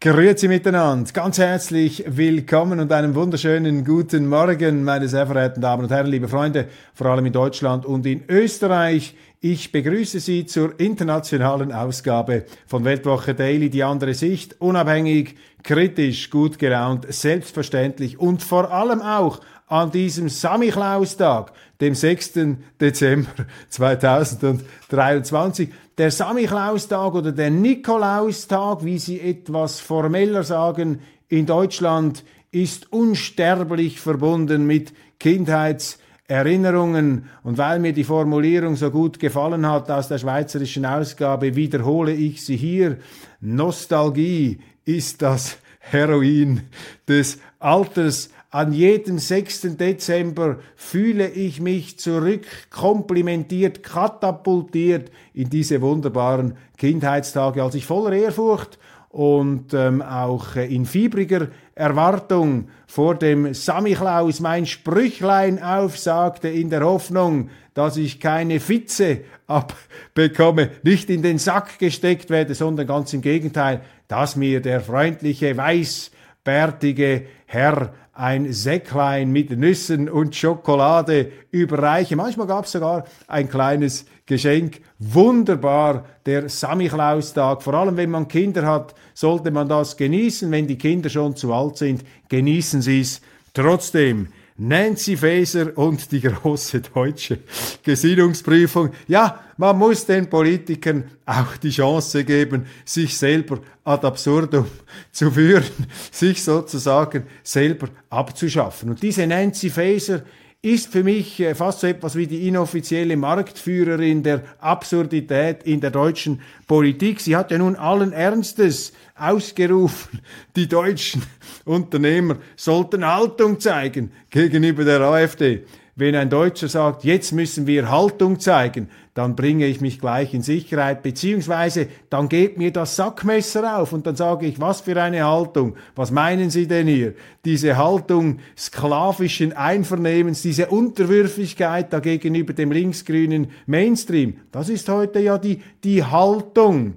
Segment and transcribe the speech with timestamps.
[0.00, 5.90] Grüezi miteinander, ganz herzlich willkommen und einen wunderschönen guten Morgen, meine sehr verehrten Damen und
[5.90, 9.16] Herren, liebe Freunde, vor allem in Deutschland und in Österreich.
[9.40, 15.34] Ich begrüße Sie zur internationalen Ausgabe von Weltwoche Daily, die andere Sicht, unabhängig,
[15.64, 22.34] kritisch, gut gelaunt, selbstverständlich und vor allem auch an diesem Samichlaustag, dem 6.
[22.80, 23.32] Dezember
[23.68, 25.70] 2023.
[25.98, 34.64] Der Samichlaustag oder der Nikolaustag, wie sie etwas formeller sagen, in Deutschland ist unsterblich verbunden
[34.64, 37.24] mit Kindheitserinnerungen.
[37.42, 42.44] Und weil mir die Formulierung so gut gefallen hat aus der schweizerischen Ausgabe, wiederhole ich
[42.44, 42.98] sie hier.
[43.40, 46.60] Nostalgie ist das Heroin
[47.08, 49.76] des Alters an jedem 6.
[49.76, 58.78] Dezember fühle ich mich zurück, komplimentiert, katapultiert in diese wunderbaren Kindheitstage, als ich voller Ehrfurcht
[59.10, 66.84] und ähm, auch äh, in fiebriger Erwartung vor dem Samichlaus mein Sprüchlein aufsagte in der
[66.84, 73.20] Hoffnung, dass ich keine Fitze abbekomme, nicht in den Sack gesteckt werde, sondern ganz im
[73.20, 82.16] Gegenteil, dass mir der freundliche, weißbärtige Herr ein Säcklein mit Nüssen und Schokolade überreiche.
[82.16, 84.80] Manchmal gab es sogar ein kleines Geschenk.
[84.98, 87.62] Wunderbar, der Samichlaustag.
[87.62, 90.50] Vor allem, wenn man Kinder hat, sollte man das genießen.
[90.50, 93.20] Wenn die Kinder schon zu alt sind, genießen Sie es
[93.54, 94.28] trotzdem.
[94.60, 97.38] Nancy Faeser und die große deutsche
[97.84, 98.90] Gesinnungsprüfung.
[99.06, 104.66] Ja, man muss den Politikern auch die Chance geben, sich selber ad absurdum
[105.12, 105.62] zu führen,
[106.10, 108.90] sich sozusagen selber abzuschaffen.
[108.90, 110.24] Und diese Nancy Faeser
[110.60, 115.92] ist für mich äh, fast so etwas wie die inoffizielle Marktführerin der Absurdität in der
[115.92, 117.20] deutschen Politik.
[117.20, 120.20] Sie hat ja nun allen Ernstes ausgerufen,
[120.56, 121.22] die deutschen
[121.64, 125.64] Unternehmer sollten Haltung zeigen gegenüber der AfD.
[125.98, 130.42] Wenn ein Deutscher sagt, jetzt müssen wir Haltung zeigen, dann bringe ich mich gleich in
[130.42, 135.24] Sicherheit, beziehungsweise dann gebt mir das Sackmesser auf und dann sage ich, was für eine
[135.24, 137.14] Haltung, was meinen Sie denn hier?
[137.44, 145.36] Diese Haltung sklavischen Einvernehmens, diese Unterwürfigkeit da gegenüber dem linksgrünen Mainstream, das ist heute ja
[145.36, 146.94] die, die Haltung.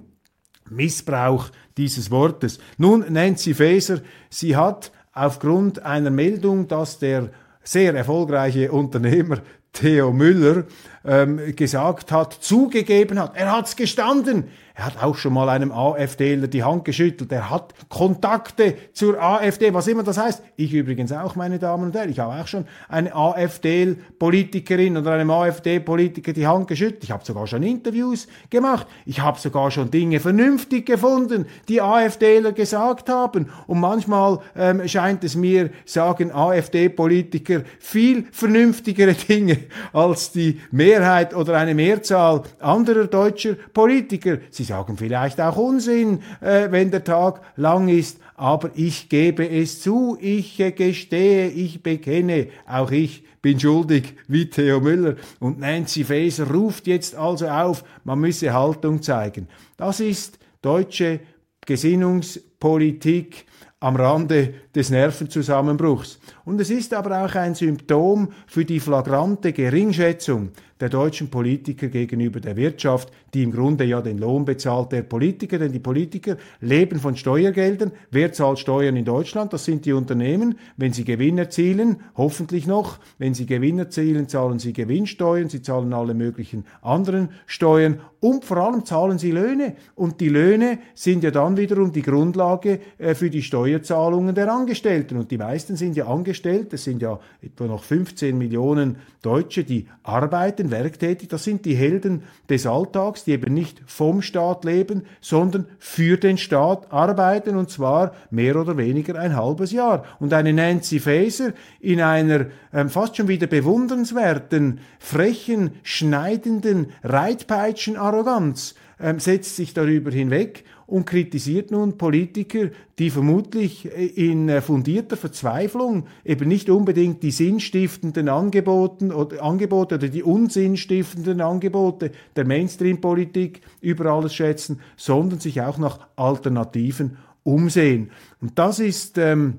[0.70, 2.58] Missbrauch dieses Wortes.
[2.78, 4.00] Nun, Nancy Faeser,
[4.30, 7.30] sie hat aufgrund einer Meldung, dass der
[7.62, 9.38] sehr erfolgreiche Unternehmer
[9.72, 10.64] Theo Müller
[11.04, 13.36] ähm, gesagt hat, zugegeben hat.
[13.36, 14.48] Er hat's gestanden.
[14.74, 17.30] Er hat auch schon mal einem AfDler die Hand geschüttelt.
[17.30, 20.42] Er hat Kontakte zur AfD, was immer das heißt.
[20.56, 22.10] Ich übrigens auch, meine Damen und Herren.
[22.10, 27.04] Ich habe auch schon eine AfD-Politikerin oder einem AfD-Politiker die Hand geschüttelt.
[27.04, 28.86] Ich habe sogar schon Interviews gemacht.
[29.04, 33.50] Ich habe sogar schon Dinge vernünftig gefunden, die AfDler gesagt haben.
[33.66, 39.58] Und manchmal ähm, scheint es mir, sagen AfD-Politiker viel vernünftigere Dinge
[39.92, 40.91] als die Mehrheit
[41.34, 44.38] oder eine Mehrzahl anderer deutscher Politiker.
[44.50, 49.80] Sie sagen vielleicht auch Unsinn, äh, wenn der Tag lang ist, aber ich gebe es
[49.80, 55.16] zu, ich äh, gestehe, ich bekenne, auch ich bin schuldig, wie Theo Müller.
[55.40, 59.48] Und Nancy Faeser ruft jetzt also auf, man müsse Haltung zeigen.
[59.76, 61.20] Das ist deutsche
[61.66, 63.46] Gesinnungspolitik
[63.80, 66.18] am Rande des Nervenzusammenbruchs.
[66.44, 70.50] Und es ist aber auch ein Symptom für die flagrante Geringschätzung
[70.82, 75.60] der deutschen Politiker gegenüber der Wirtschaft, die im Grunde ja den Lohn bezahlt der Politiker,
[75.60, 77.92] denn die Politiker leben von Steuergeldern.
[78.10, 79.52] Wer zahlt Steuern in Deutschland?
[79.52, 80.56] Das sind die Unternehmen.
[80.76, 85.92] Wenn sie Gewinn erzielen, hoffentlich noch, wenn sie Gewinn erzielen, zahlen sie Gewinnsteuern, sie zahlen
[85.92, 89.76] alle möglichen anderen Steuern und vor allem zahlen sie Löhne.
[89.94, 95.16] Und die Löhne sind ja dann wiederum die Grundlage äh, für die Steuerzahlungen der Angestellten.
[95.16, 99.86] Und die meisten sind ja angestellt, es sind ja etwa noch 15 Millionen Deutsche, die
[100.02, 101.28] arbeiten, werktätig.
[101.28, 106.38] Das sind die Helden des Alltags, die eben nicht vom Staat leben, sondern für den
[106.38, 110.04] Staat arbeiten und zwar mehr oder weniger ein halbes Jahr.
[110.20, 118.74] Und eine Nancy Faeser in einer ähm, fast schon wieder bewundernswerten, frechen, schneidenden Reitpeitschen-Arroganz
[119.18, 122.68] setzt sich darüber hinweg und kritisiert nun Politiker,
[122.98, 129.94] die vermutlich äh, in äh, fundierter Verzweiflung eben nicht unbedingt die sinnstiftenden Angeboten oder Angebote
[129.94, 138.10] oder die unsinnstiftenden Angebote der Mainstream-Politik über alles schätzen, sondern sich auch nach Alternativen umsehen.
[138.40, 139.58] Und das ist ähm,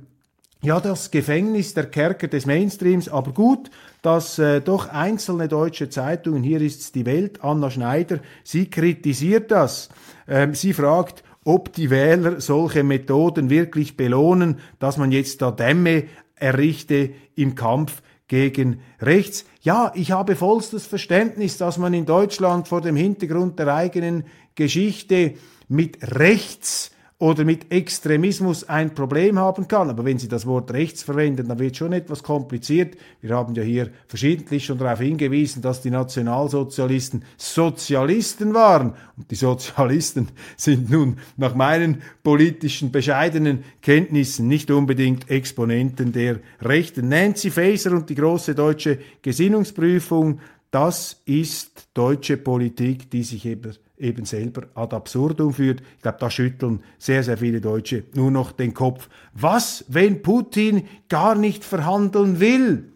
[0.62, 3.72] ja das Gefängnis der Kerker des Mainstreams, aber gut,
[4.03, 9.89] dass äh, doch einzelne deutsche Zeitungen, hier ist die Welt, Anna Schneider, sie kritisiert das.
[10.27, 16.03] Ähm, sie fragt, ob die Wähler solche Methoden wirklich belohnen, dass man jetzt da Dämme
[16.35, 19.45] errichte im Kampf gegen rechts.
[19.61, 24.25] Ja, ich habe vollstes Verständnis, dass man in Deutschland vor dem Hintergrund der eigenen
[24.56, 25.35] Geschichte
[25.69, 26.91] mit rechts
[27.23, 29.89] oder mit Extremismus ein Problem haben kann.
[29.89, 32.97] Aber wenn Sie das Wort rechts verwenden, dann wird schon etwas kompliziert.
[33.21, 38.95] Wir haben ja hier verschiedentlich schon darauf hingewiesen, dass die Nationalsozialisten Sozialisten waren.
[39.15, 40.27] Und die Sozialisten
[40.57, 47.07] sind nun nach meinen politischen bescheidenen Kenntnissen nicht unbedingt Exponenten der Rechten.
[47.07, 50.41] Nancy Faeser und die große deutsche Gesinnungsprüfung,
[50.71, 55.81] das ist deutsche Politik, die sich eben eben selber ad absurdum führt.
[55.98, 59.10] Ich glaube, da schütteln sehr, sehr viele Deutsche nur noch den Kopf.
[59.34, 62.92] Was, wenn Putin gar nicht verhandeln will?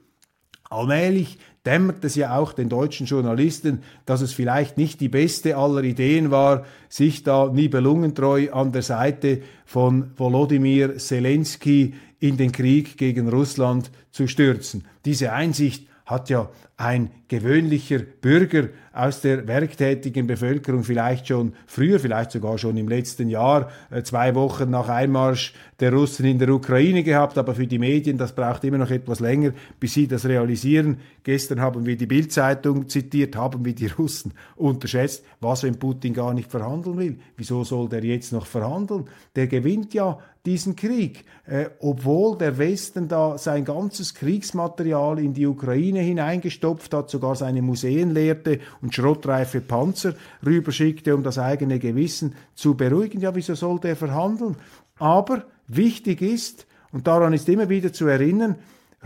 [0.69, 5.83] Allmählich dämmert es ja auch den deutschen Journalisten, dass es vielleicht nicht die beste aller
[5.83, 13.29] Ideen war, sich da nibelungentreu an der Seite von Volodymyr Zelensky in den Krieg gegen
[13.29, 14.85] Russland zu stürzen.
[15.05, 22.31] Diese Einsicht hat ja ein gewöhnlicher Bürger aus der werktätigen Bevölkerung vielleicht schon früher, vielleicht
[22.31, 27.03] sogar schon im letzten Jahr, äh, zwei Wochen nach Einmarsch der Russen in der Ukraine
[27.03, 30.97] gehabt, aber für die Medien, das braucht immer noch etwas länger, bis sie das realisieren.
[31.23, 35.23] Gestern haben wir die Bildzeitung zitiert, haben wir die Russen unterschätzt.
[35.41, 37.19] Was, wenn Putin gar nicht verhandeln will?
[37.35, 39.05] Wieso soll der jetzt noch verhandeln?
[39.35, 40.17] Der gewinnt ja
[40.47, 47.09] diesen Krieg, äh, obwohl der Westen da sein ganzes Kriegsmaterial in die Ukraine hineingestopft hat,
[47.09, 50.13] sogar seine Museen leerte und schrottreife Panzer
[50.45, 53.19] rüberschickte, um das eigene Gewissen zu beruhigen.
[53.19, 54.55] Ja, wieso soll der verhandeln?
[54.97, 58.55] Aber wichtig ist, und daran ist immer wieder zu erinnern,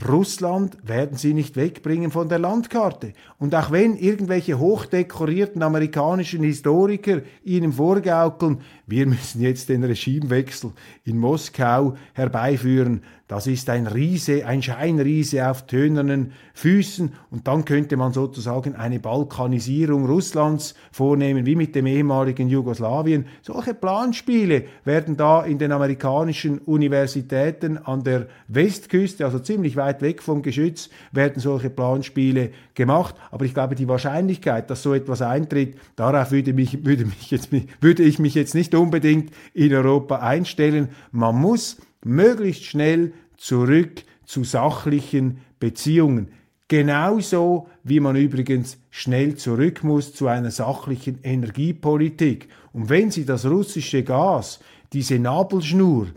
[0.08, 3.14] Russland werden sie nicht wegbringen von der Landkarte.
[3.40, 8.62] Und auch wenn irgendwelche hochdekorierten amerikanischen Historiker ihnen vorgaukeln,
[8.92, 10.74] wir müssen jetzt den Regimewechsel
[11.06, 13.02] in Moskau herbeiführen,
[13.32, 19.00] das ist ein Riese, ein Scheinriese auf tönernen Füßen und dann könnte man sozusagen eine
[19.00, 23.26] Balkanisierung Russlands vornehmen, wie mit dem ehemaligen Jugoslawien.
[23.42, 30.22] Solche Planspiele werden da in den amerikanischen Universitäten an der Westküste, also ziemlich weit weg
[30.22, 33.16] vom Geschütz, werden solche Planspiele gemacht.
[33.32, 37.50] Aber ich glaube, die Wahrscheinlichkeit, dass so etwas eintritt, darauf würde, mich, würde, mich jetzt,
[37.80, 40.90] würde ich mich jetzt nicht unbedingt in Europa einstellen.
[41.12, 46.30] Man muss möglichst schnell zurück zu sachlichen Beziehungen.
[46.68, 52.48] Genauso wie man übrigens schnell zurück muss zu einer sachlichen Energiepolitik.
[52.72, 54.62] Und wenn Sie das russische Gas,
[54.94, 56.08] diese Nabelschnur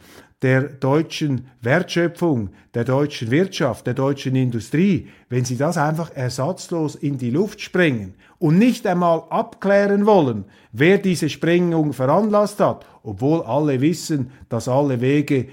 [0.43, 7.19] der deutschen Wertschöpfung, der deutschen Wirtschaft, der deutschen Industrie, wenn Sie das einfach ersatzlos in
[7.19, 13.81] die Luft sprengen und nicht einmal abklären wollen, wer diese Sprengung veranlasst hat, obwohl alle
[13.81, 15.49] wissen, dass alle Wege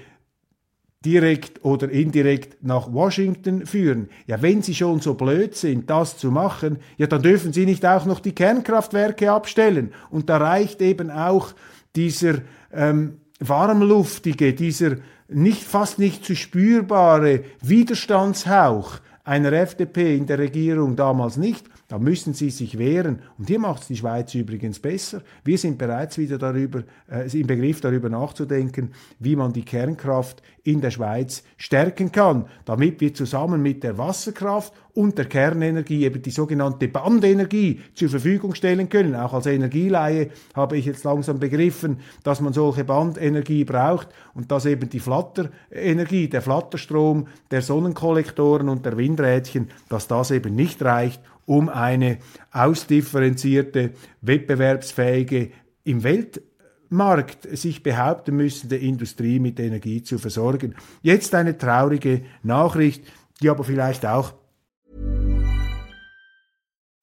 [1.04, 4.08] direkt oder indirekt nach Washington führen.
[4.26, 7.84] Ja, wenn Sie schon so blöd sind, das zu machen, ja, dann dürfen Sie nicht
[7.84, 9.92] auch noch die Kernkraftwerke abstellen.
[10.10, 11.54] Und da reicht eben auch
[11.96, 12.38] dieser
[12.72, 13.18] ähm,
[13.48, 14.96] warmluftige, dieser
[15.28, 21.66] nicht fast nicht zu spürbare Widerstandshauch einer FDP in der Regierung damals nicht.
[21.92, 23.18] Da müssen sie sich wehren.
[23.36, 25.20] Und hier macht es die Schweiz übrigens besser.
[25.44, 30.80] Wir sind bereits wieder darüber, äh, im Begriff darüber nachzudenken, wie man die Kernkraft in
[30.80, 36.30] der Schweiz stärken kann, damit wir zusammen mit der Wasserkraft und der Kernenergie eben die
[36.30, 39.14] sogenannte Bandenergie zur Verfügung stellen können.
[39.14, 44.66] Auch als Energieleihe habe ich jetzt langsam begriffen, dass man solche Bandenergie braucht und dass
[44.66, 51.20] eben die Flatterenergie, der Flatterstrom der Sonnenkollektoren und der Windrädchen, dass das eben nicht reicht,
[51.46, 52.18] um eine
[52.52, 55.50] ausdifferenzierte, wettbewerbsfähige,
[55.84, 60.74] im Weltmarkt sich behaupten müssende Industrie mit Energie zu versorgen.
[61.02, 63.04] Jetzt eine traurige Nachricht,
[63.40, 64.34] die aber vielleicht auch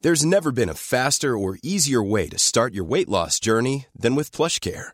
[0.01, 4.15] There's never been a faster or easier way to start your weight loss journey than
[4.15, 4.93] with PlushCare.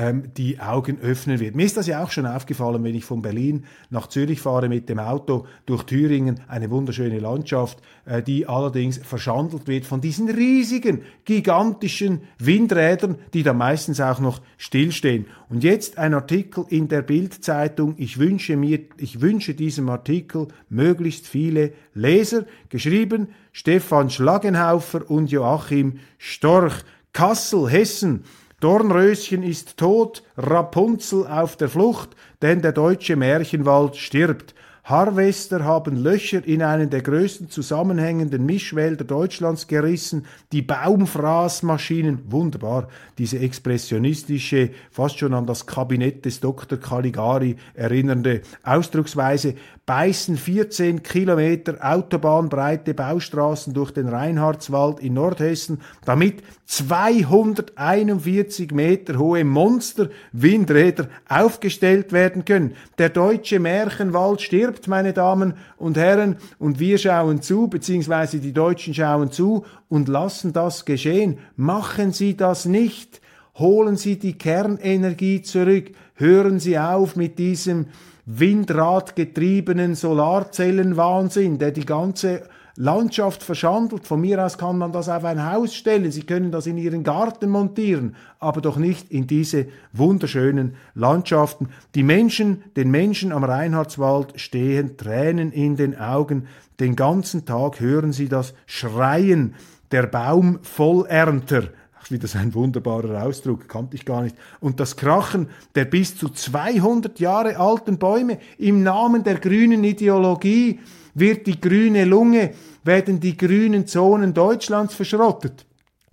[0.00, 1.54] ähm, die Augen öffnen wird.
[1.54, 4.88] Mir ist das ja auch schon aufgefallen, wenn ich von Berlin nach Zürich fahre mit
[4.88, 11.02] dem Auto durch Thüringen, eine wunderschöne Landschaft, äh, die allerdings verschandelt wird von diesen riesigen,
[11.26, 15.26] gigantischen Windrädern, die da meistens auch noch stillstehen.
[15.50, 17.94] Und jetzt ein Artikel in der Bildzeitung.
[17.98, 22.46] Ich wünsche mir, ich wünsche diesem Artikel möglichst viele Leser.
[22.70, 26.84] Geschrieben Stefan Schlagenhaufer und Joachim Storch.
[27.12, 28.24] Kassel, Hessen.
[28.60, 32.10] Dornröschen ist tot, Rapunzel auf der Flucht,
[32.42, 34.54] denn der deutsche Märchenwald stirbt.
[34.84, 43.38] Harvester haben Löcher in einen der größten zusammenhängenden Mischwälder Deutschlands gerissen, die Baumfraßmaschinen, wunderbar, diese
[43.38, 46.78] expressionistische, fast schon an das Kabinett des Dr.
[46.78, 49.54] Caligari erinnernde Ausdrucksweise,
[49.86, 61.08] beißen 14 Kilometer autobahnbreite Baustraßen durch den Reinhardswald in Nordhessen, damit 241 Meter hohe Monster-Windräder
[61.28, 62.76] aufgestellt werden können.
[62.98, 68.94] Der deutsche Märchenwald stirbt, meine Damen und Herren, und wir schauen zu, beziehungsweise die Deutschen
[68.94, 71.38] schauen zu und lassen das geschehen.
[71.56, 73.20] Machen Sie das nicht.
[73.58, 75.90] Holen Sie die Kernenergie zurück.
[76.14, 77.86] Hören Sie auf mit diesem
[78.26, 82.42] windradgetriebenen Solarzellenwahnsinn, der die ganze
[82.76, 84.06] Landschaft verschandelt.
[84.06, 86.10] Von mir aus kann man das auf ein Haus stellen.
[86.10, 91.68] Sie können das in Ihren Garten montieren, aber doch nicht in diese wunderschönen Landschaften.
[91.94, 96.46] Die Menschen, den Menschen am Reinhardswald stehen Tränen in den Augen.
[96.78, 99.54] Den ganzen Tag hören sie das Schreien
[99.90, 101.64] der Baumvollernter
[102.10, 104.36] wieder so ein wunderbarer Ausdruck, kannte ich gar nicht.
[104.60, 110.80] Und das Krachen der bis zu 200 Jahre alten Bäume im Namen der grünen Ideologie
[111.14, 115.66] wird die grüne Lunge, werden die grünen Zonen Deutschlands verschrottet.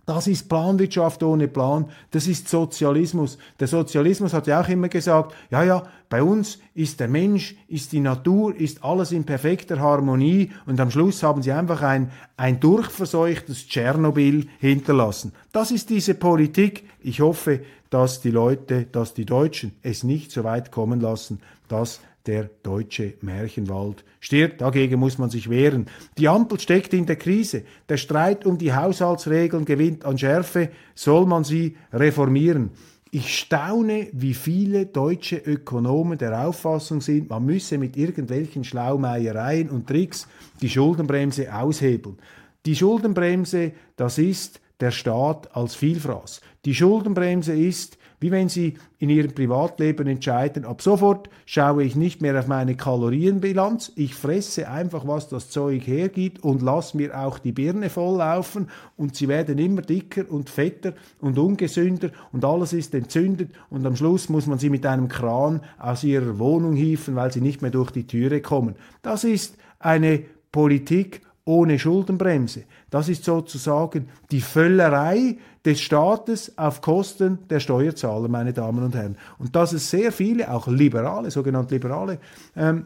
[0.08, 1.90] Das ist Planwirtschaft ohne Plan.
[2.12, 3.38] Das ist Sozialismus.
[3.60, 7.92] Der Sozialismus hat ja auch immer gesagt, ja, ja, bei uns ist der Mensch, ist
[7.92, 12.62] die Natur, ist alles in perfekter Harmonie und am Schluss haben sie einfach ein, ein
[12.62, 15.34] durchverseuchtes Tschernobyl hinterlassen.
[15.52, 16.86] Das ist diese Politik.
[17.02, 17.60] Ich hoffe,
[17.90, 23.14] dass die Leute, dass die Deutschen es nicht so weit kommen lassen, dass der deutsche
[23.22, 24.62] Märchenwald stirbt.
[24.62, 25.88] Dagegen muss man sich wehren.
[26.18, 27.64] Die Ampel steckt in der Krise.
[27.90, 30.70] Der Streit um die Haushaltsregeln gewinnt an Schärfe.
[30.94, 32.72] Soll man sie reformieren?
[33.10, 39.88] Ich staune, wie viele deutsche Ökonomen der Auffassung sind, man müsse mit irgendwelchen Schlaumeiereien und
[39.88, 40.28] Tricks
[40.62, 42.18] die Schuldenbremse aushebeln.
[42.66, 46.42] Die Schuldenbremse, das ist der Staat als Vielfraß.
[46.66, 52.20] Die Schuldenbremse ist wie wenn Sie in Ihrem Privatleben entscheiden, ab sofort schaue ich nicht
[52.20, 57.38] mehr auf meine Kalorienbilanz, ich fresse einfach, was das Zeug hergibt und lasse mir auch
[57.38, 58.70] die Birne volllaufen.
[58.96, 63.52] Und Sie werden immer dicker und fetter und ungesünder und alles ist entzündet.
[63.70, 67.42] Und am Schluss muss man Sie mit einem Kran aus Ihrer Wohnung hieven, weil Sie
[67.42, 68.76] nicht mehr durch die Türe kommen.
[69.04, 72.64] Das ist eine Politik ohne Schuldenbremse.
[72.90, 79.18] Das ist sozusagen die Völlerei des Staates auf Kosten der Steuerzahler, meine Damen und Herren.
[79.40, 82.20] Und dass es sehr viele, auch liberale, sogenannte liberale
[82.56, 82.86] ähm,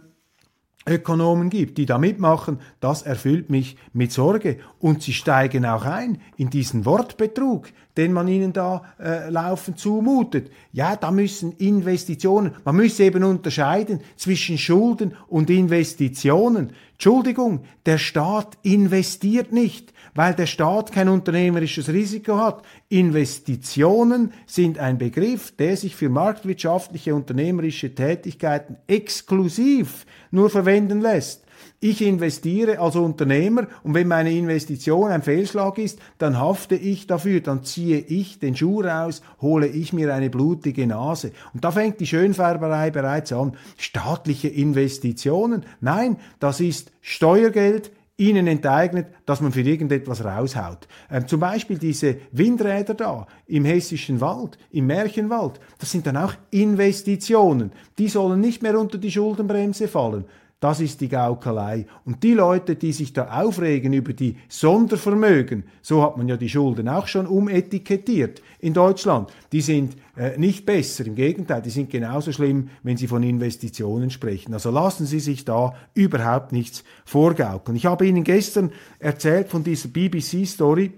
[0.88, 4.58] Ökonomen gibt, die da mitmachen, das erfüllt mich mit Sorge.
[4.80, 10.52] Und sie steigen auch ein in diesen Wortbetrug, den man ihnen da äh, laufend zumutet.
[10.72, 16.72] Ja, da müssen Investitionen, man müsse eben unterscheiden zwischen Schulden und Investitionen.
[16.94, 22.64] Entschuldigung, der Staat investiert nicht, weil der Staat kein unternehmerisches Risiko hat.
[22.90, 31.46] Investitionen sind ein Begriff, der sich für marktwirtschaftliche unternehmerische Tätigkeiten exklusiv nur verwenden lässt.
[31.80, 37.42] Ich investiere als Unternehmer und wenn meine Investition ein Fehlschlag ist, dann hafte ich dafür,
[37.42, 41.32] dann ziehe ich den Schuh raus, hole ich mir eine blutige Nase.
[41.54, 43.58] Und da fängt die Schönfärberei bereits an.
[43.78, 45.66] Staatliche Investitionen?
[45.80, 47.92] Nein, das ist Steuergeld,
[48.22, 50.88] ihnen enteignet, dass man für irgendetwas raushaut.
[51.10, 56.36] Ähm, zum Beispiel diese Windräder da im hessischen Wald, im Märchenwald, das sind dann auch
[56.52, 57.72] Investitionen.
[57.98, 60.26] Die sollen nicht mehr unter die Schuldenbremse fallen.
[60.62, 61.88] Das ist die Gaukelei.
[62.06, 66.50] Und die Leute, die sich da aufregen über die Sondervermögen, so hat man ja die
[66.50, 71.08] Schulden auch schon umetikettiert in Deutschland, die sind äh, nicht besser.
[71.08, 74.54] Im Gegenteil, die sind genauso schlimm, wenn sie von Investitionen sprechen.
[74.54, 77.76] Also lassen Sie sich da überhaupt nichts vorgaukeln.
[77.76, 80.92] Ich habe Ihnen gestern erzählt von dieser BBC-Story,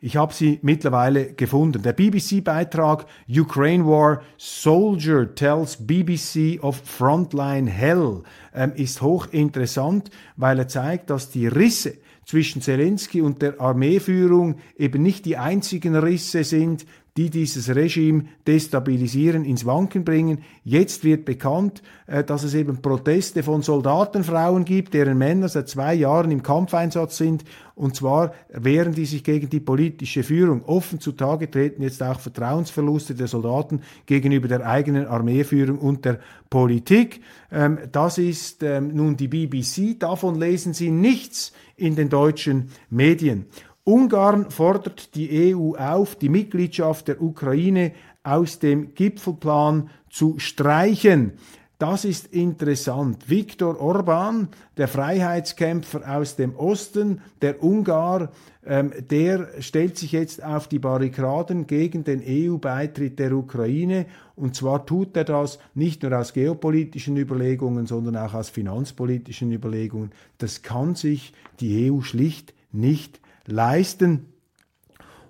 [0.00, 1.80] ich habe sie mittlerweile gefunden.
[1.80, 10.66] Der BBC-Beitrag Ukraine War Soldier tells BBC of Frontline Hell ähm, ist hochinteressant, weil er
[10.66, 16.84] zeigt, dass die Risse zwischen Zelensky und der Armeeführung eben nicht die einzigen Risse sind,
[17.16, 20.42] die dieses Regime destabilisieren, ins Wanken bringen.
[20.64, 25.94] Jetzt wird bekannt, äh, dass es eben Proteste von Soldatenfrauen gibt, deren Männer seit zwei
[25.94, 27.44] Jahren im Kampfeinsatz sind.
[27.74, 30.64] Und zwar wehren die sich gegen die politische Führung.
[30.64, 36.18] Offen zutage treten jetzt auch Vertrauensverluste der Soldaten gegenüber der eigenen Armeeführung und der
[36.50, 37.20] Politik.
[37.50, 39.98] Ähm, das ist ähm, nun die BBC.
[39.98, 43.46] Davon lesen Sie nichts in den deutschen Medien.
[43.88, 47.92] Ungarn fordert die EU auf, die Mitgliedschaft der Ukraine
[48.24, 51.34] aus dem Gipfelplan zu streichen.
[51.78, 53.30] Das ist interessant.
[53.30, 58.32] Viktor Orban, der Freiheitskämpfer aus dem Osten, der Ungar,
[58.66, 64.06] ähm, der stellt sich jetzt auf die Barrikaden gegen den EU-Beitritt der Ukraine.
[64.34, 70.10] Und zwar tut er das nicht nur aus geopolitischen Überlegungen, sondern auch aus finanzpolitischen Überlegungen.
[70.38, 74.32] Das kann sich die EU schlicht nicht leisten.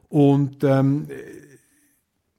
[0.09, 1.09] Und ähm,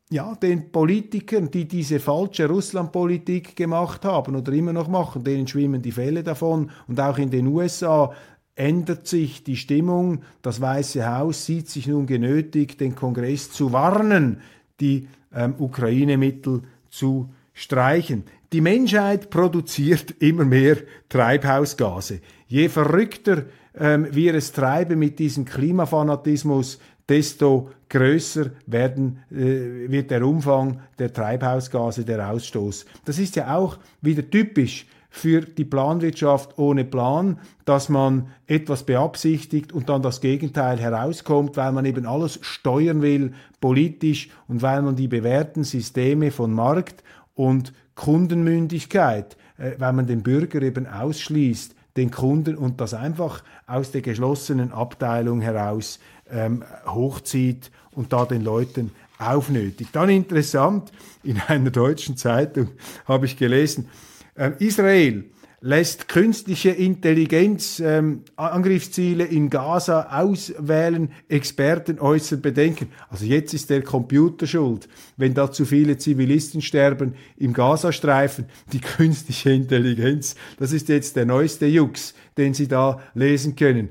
[0.10, 5.82] ja, den Politikern, die diese falsche Russlandpolitik gemacht haben oder immer noch machen, denen schwimmen
[5.82, 6.72] die Fälle davon.
[6.88, 8.14] Und auch in den USA
[8.56, 10.24] ändert sich die Stimmung.
[10.42, 14.42] Das Weiße Haus sieht sich nun genötigt, den Kongress zu warnen,
[14.80, 18.24] die ähm, Ukraine-Mittel zu streichen.
[18.54, 20.78] Die Menschheit produziert immer mehr
[21.10, 22.22] Treibhausgase.
[22.48, 23.44] Je verrückter
[23.80, 31.14] ähm, wir es treiben mit diesem Klimafanatismus, desto größer werden, äh, wird der Umfang der
[31.14, 32.86] Treibhausgase, der Ausstoß.
[33.06, 39.72] Das ist ja auch wieder typisch für die Planwirtschaft ohne Plan, dass man etwas beabsichtigt
[39.72, 44.96] und dann das Gegenteil herauskommt, weil man eben alles steuern will, politisch und weil man
[44.96, 47.04] die bewährten Systeme von Markt
[47.36, 53.92] und Kundenmündigkeit, äh, weil man den Bürger eben ausschließt, den Kunden und das einfach aus
[53.92, 59.96] der geschlossenen Abteilung heraus ähm, hochzieht und da den Leuten aufnötigt.
[59.96, 60.92] Dann interessant,
[61.24, 62.70] in einer deutschen Zeitung
[63.06, 63.90] habe ich gelesen,
[64.36, 65.26] äh, Israel
[65.60, 72.90] lässt künstliche Intelligenz ähm, Angriffsziele in Gaza auswählen, Experten äußern Bedenken.
[73.10, 78.46] Also jetzt ist der Computer schuld, wenn da zu viele Zivilisten sterben im Gazastreifen.
[78.72, 83.90] Die künstliche Intelligenz, das ist jetzt der neueste Jux, den Sie da lesen können.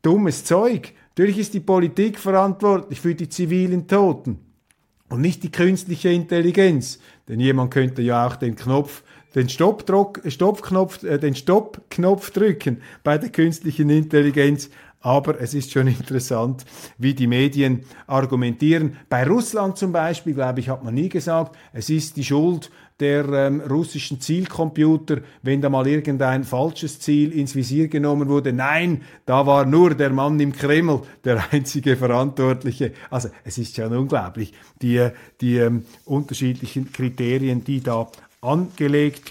[0.00, 0.94] Dummes Zeug.
[1.10, 4.38] Natürlich ist die Politik verantwortlich für die zivilen Toten
[5.08, 7.00] und nicht die künstliche Intelligenz.
[7.28, 9.02] Denn jemand könnte ja auch den Knopf
[9.38, 14.70] den Stoppknopf, äh, den Stoppknopf drücken bei der künstlichen Intelligenz.
[15.00, 16.64] Aber es ist schon interessant,
[16.98, 18.96] wie die Medien argumentieren.
[19.08, 23.28] Bei Russland zum Beispiel, glaube ich, hat man nie gesagt, es ist die Schuld der
[23.28, 28.52] ähm, russischen Zielcomputer, wenn da mal irgendein falsches Ziel ins Visier genommen wurde.
[28.52, 32.92] Nein, da war nur der Mann im Kreml der einzige Verantwortliche.
[33.08, 38.08] Also es ist schon unglaublich, die, die ähm, unterschiedlichen Kriterien, die da
[38.40, 39.30] angelegt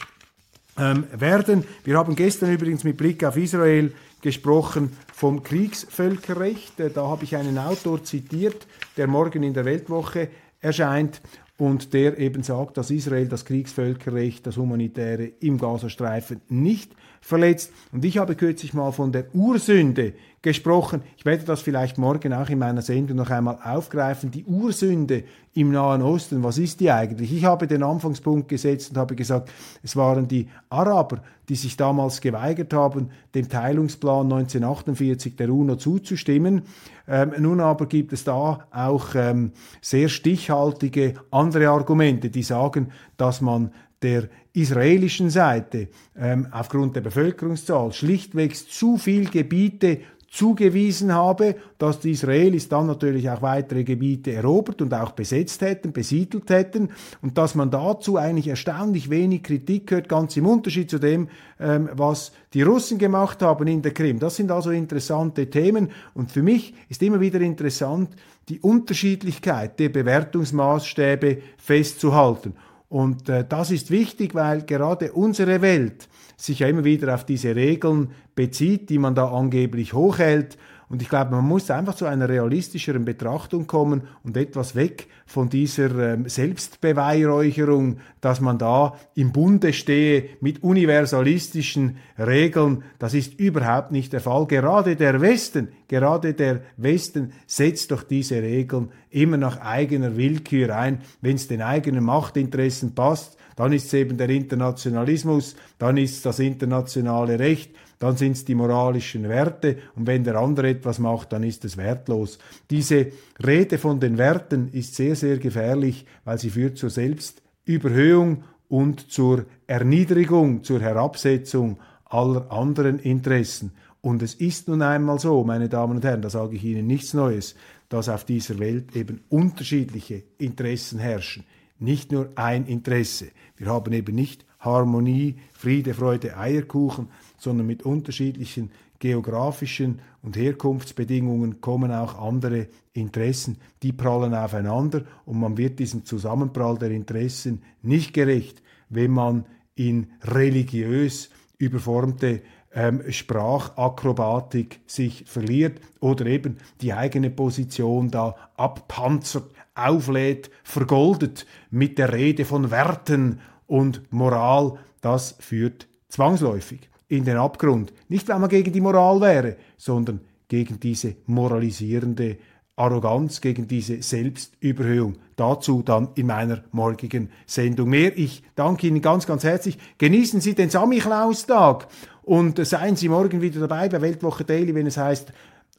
[0.78, 1.63] ähm, werden.
[1.84, 6.80] Wir haben gestern übrigens mit Blick auf Israel gesprochen vom Kriegsvölkerrecht.
[6.80, 11.22] Äh, da habe ich einen Autor zitiert, der morgen in der Weltwoche erscheint
[11.58, 16.91] und der eben sagt, dass Israel das Kriegsvölkerrecht, das humanitäre im Gazastreifen nicht
[17.22, 17.72] verletzt.
[17.91, 20.13] Und ich habe kürzlich mal von der Ursünde
[20.47, 21.01] gesprochen.
[21.17, 24.31] Ich werde das vielleicht morgen auch in meiner Sendung noch einmal aufgreifen.
[24.31, 27.33] Die Ursünde im Nahen Osten, was ist die eigentlich?
[27.33, 29.51] Ich habe den Anfangspunkt gesetzt und habe gesagt,
[29.83, 36.62] es waren die Araber, die sich damals geweigert haben, dem Teilungsplan 1948 der UNO zuzustimmen.
[37.10, 43.41] Ähm, nun aber gibt es da auch ähm, sehr stichhaltige andere Argumente, die sagen, dass
[43.41, 49.99] man der israelischen Seite ähm, aufgrund der Bevölkerungszahl schlichtweg zu viel Gebiete
[50.30, 55.94] zugewiesen habe, dass die Israelis dann natürlich auch weitere Gebiete erobert und auch besetzt hätten,
[55.94, 56.90] besiedelt hätten
[57.22, 61.90] und dass man dazu eigentlich erstaunlich wenig Kritik hört, ganz im Unterschied zu dem, ähm,
[61.94, 64.20] was die Russen gemacht haben in der Krim.
[64.20, 68.10] Das sind also interessante Themen und für mich ist immer wieder interessant,
[68.50, 72.54] die Unterschiedlichkeit der Bewertungsmaßstäbe festzuhalten.
[72.89, 77.56] Und äh, das ist wichtig, weil gerade unsere Welt sich ja immer wieder auf diese
[77.56, 80.58] Regeln bezieht, die man da angeblich hochhält.
[80.89, 85.50] Und ich glaube, man muss einfach zu einer realistischeren Betrachtung kommen und etwas weg von
[85.50, 92.84] dieser ähm, Selbstbeweihräucherung, dass man da im Bunde stehe mit universalistischen Regeln.
[93.00, 94.45] Das ist überhaupt nicht der Fall.
[94.45, 101.02] Gerade der Westen, gerade der Westen setzt doch diese Regeln immer nach eigener Willkür ein,
[101.19, 103.38] wenn es den eigenen Machtinteressen passt.
[103.58, 108.55] Dann ist es eben der Internationalismus, dann ist das internationale Recht, dann sind es die
[108.55, 112.38] moralischen Werte und wenn der andere etwas macht, dann ist es wertlos.
[112.69, 113.07] Diese
[113.43, 119.45] Rede von den Werten ist sehr, sehr gefährlich, weil sie führt zur Selbstüberhöhung und zur
[119.65, 123.71] Erniedrigung, zur Herabsetzung aller anderen Interessen.
[124.01, 127.13] Und es ist nun einmal so, meine Damen und Herren, da sage ich Ihnen nichts
[127.13, 127.55] Neues,
[127.89, 131.43] dass auf dieser Welt eben unterschiedliche Interessen herrschen.
[131.79, 133.27] Nicht nur ein Interesse.
[133.55, 141.91] Wir haben eben nicht Harmonie, Friede, Freude, Eierkuchen, sondern mit unterschiedlichen geografischen und Herkunftsbedingungen kommen
[141.91, 148.62] auch andere Interessen, die prallen aufeinander und man wird diesem Zusammenprall der Interessen nicht gerecht,
[148.89, 152.41] wenn man in religiös überformte
[152.73, 162.13] ähm, Sprachakrobatik sich verliert oder eben die eigene Position da abpanzert, auflädt, vergoldet mit der
[162.13, 164.73] Rede von Werten und Moral.
[165.01, 167.93] Das führt zwangsläufig in den Abgrund.
[168.10, 172.38] Nicht, weil man gegen die Moral wäre, sondern gegen diese moralisierende
[172.75, 175.17] Arroganz, gegen diese Selbstüberhöhung.
[175.36, 178.17] Dazu dann in meiner morgigen Sendung mehr.
[178.17, 179.77] Ich danke Ihnen ganz, ganz herzlich.
[179.97, 181.88] Genießen Sie den Samichlaustag
[182.21, 185.34] und seien Sie morgen wieder dabei bei Weltwoche Daily, wenn es heißt,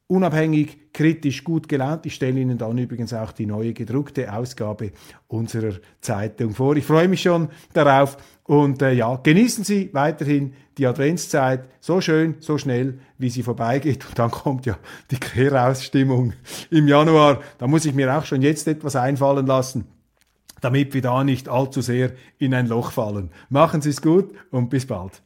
[0.09, 2.07] unabhängig, kritisch, gut gelaunt.
[2.07, 4.91] Ich stelle Ihnen dann übrigens auch die neue gedruckte Ausgabe
[5.29, 6.77] unserer Zeitung vor.
[6.77, 12.37] Ich freue mich schon darauf und äh, ja, genießen Sie weiterhin die Adventszeit so schön,
[12.41, 14.07] so schnell, wie sie vorbeigeht.
[14.09, 14.79] Und dann kommt ja
[15.11, 16.33] die Querausstimmung
[16.71, 17.41] im Januar.
[17.59, 19.87] Da muss ich mir auch schon jetzt etwas einfallen lassen
[20.61, 23.31] damit wir da nicht allzu sehr in ein Loch fallen.
[23.49, 25.23] Machen Sie es gut und bis bald.